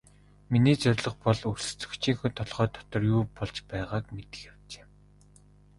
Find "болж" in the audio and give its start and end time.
3.37-3.55